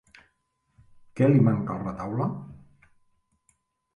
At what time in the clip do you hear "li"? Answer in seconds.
1.33-1.43